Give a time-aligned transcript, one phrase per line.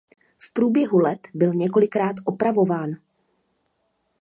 [0.39, 2.91] V průběhu let byl několikrát opravován.